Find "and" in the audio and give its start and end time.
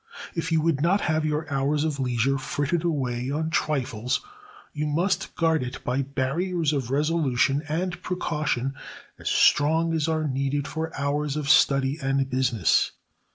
7.69-8.01, 12.01-12.27